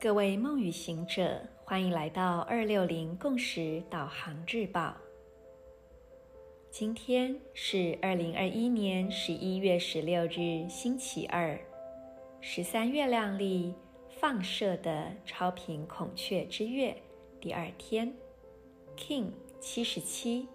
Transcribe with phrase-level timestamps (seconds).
[0.00, 4.96] 各位梦与行者，欢迎来到二六零共识导航日报。
[6.70, 11.58] 今天是二零二一年十一月十六日，星期二，
[12.40, 13.74] 十三月亮历
[14.08, 16.96] 放射的超频孔雀之月
[17.40, 18.14] 第二天
[18.96, 20.46] ，King 七十七，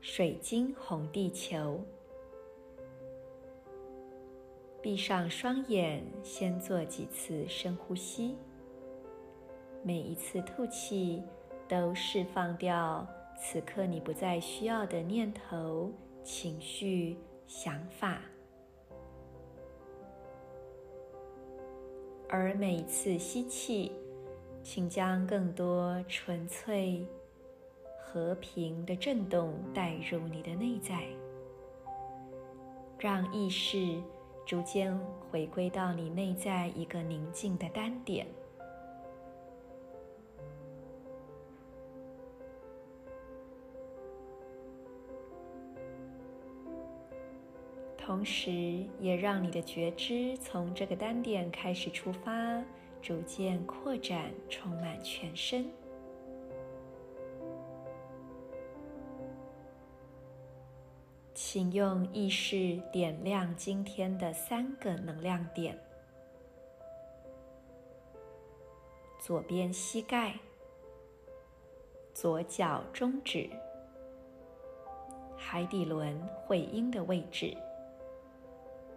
[0.00, 1.80] 水晶红地球。
[4.82, 8.34] 闭上双眼，先做几次深呼吸。
[9.82, 11.22] 每一次吐气，
[11.68, 13.06] 都释放掉
[13.38, 15.92] 此刻你不再需要的念头、
[16.24, 18.22] 情绪、想法。
[22.26, 23.92] 而每一次吸气，
[24.62, 27.06] 请将更多纯粹、
[27.98, 31.04] 和平的震动带入你的内在，
[32.98, 34.00] 让意识。
[34.50, 34.98] 逐渐
[35.30, 38.26] 回归到你内在一个宁静的单点，
[47.96, 48.50] 同时
[48.98, 52.60] 也让你的觉知从这个单点开始出发，
[53.00, 55.64] 逐渐扩展，充满全身。
[61.42, 65.76] 请用意识点亮今天的三个能量点：
[69.18, 70.38] 左边膝盖、
[72.12, 73.48] 左脚中指、
[75.34, 76.14] 海底轮
[76.46, 77.56] 会阴的位置。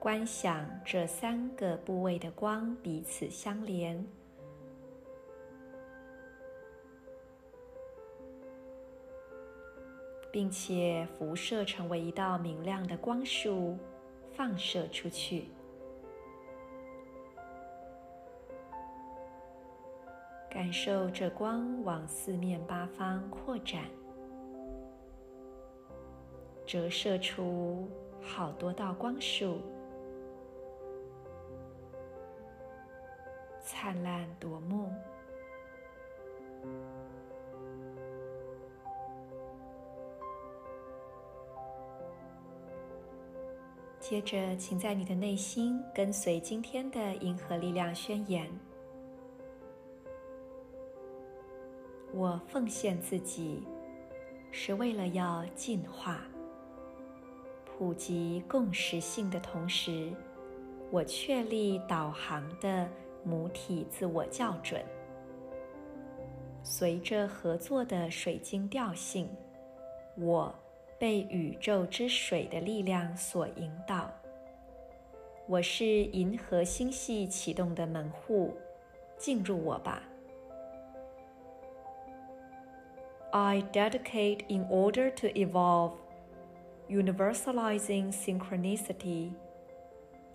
[0.00, 4.04] 观想这三个部位的光彼此相连。
[10.32, 13.76] 并且辐射成为一道明亮的光束，
[14.32, 15.48] 放射出去。
[20.48, 23.82] 感受这光往四面八方扩展，
[26.66, 27.88] 折射出
[28.22, 29.60] 好多道光束，
[33.60, 34.90] 灿烂夺目。
[44.02, 48.50] 接着，请在你的内心跟随今天的银河力量宣言：
[52.12, 53.62] 我奉献自己，
[54.50, 56.20] 是为了要进化、
[57.64, 60.12] 普及共识性的同时，
[60.90, 62.88] 我确立导航的
[63.22, 64.84] 母体自我校准，
[66.64, 69.30] 随着合作的水晶调性，
[70.18, 70.52] 我。
[71.01, 74.11] 被宇宙之水的力量所引导。
[75.47, 78.53] 我是银河星系启动的门户，
[79.17, 80.03] 进入我吧。
[83.31, 85.93] I dedicate in order to evolve,
[86.89, 89.31] universalizing synchronicity.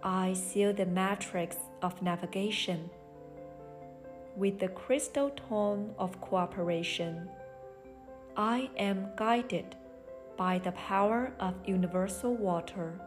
[0.00, 2.91] I seal the matrix of navigation
[4.36, 7.28] with the crystal tone of cooperation.
[8.34, 9.76] I am guided.
[10.36, 12.98] By the power of universal water,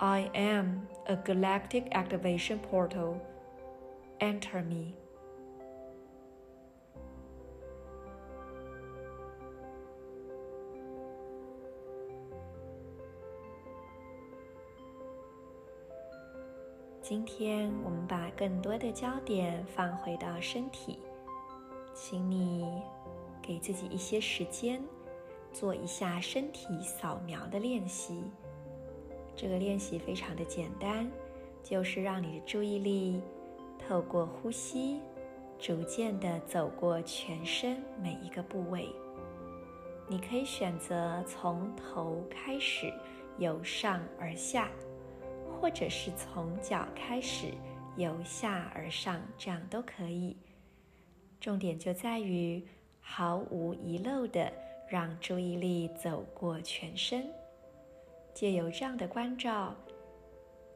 [0.00, 3.20] I am a galactic activation portal.
[4.20, 4.94] Enter me.
[17.02, 20.98] 今天我们把更多的焦点放回到身体，
[21.94, 22.82] 请你
[23.40, 24.82] 给自己一些时间。
[25.53, 28.23] 做一下身体扫描的练习，
[29.35, 31.09] 这个练习非常的简单，
[31.63, 33.21] 就是让你的注意力
[33.77, 34.99] 透过呼吸，
[35.59, 38.89] 逐渐的走过全身每一个部位。
[40.07, 42.91] 你可以选择从头开始
[43.37, 44.69] 由上而下，
[45.59, 47.47] 或者是从脚开始
[47.95, 50.35] 由下而上，这样都可以。
[51.39, 52.63] 重点就在于
[52.99, 54.51] 毫无遗漏的。
[54.91, 57.25] 让注意力走过全身，
[58.33, 59.73] 借由这样的关照，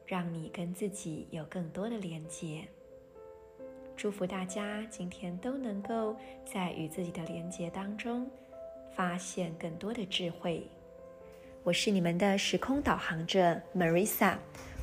[0.06, 2.66] 让你跟自己有更多的连接。
[3.94, 6.16] 祝福大家今天都能够
[6.46, 8.26] 在与自己的连接当中，
[8.90, 10.66] 发现更多的智慧。
[11.62, 14.38] 我是你们的时空导航者 Marisa，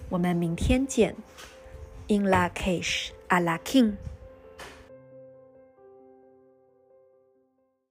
[0.09, 1.15] 我们明天见。
[2.07, 3.93] In Lak'ech Ala K'in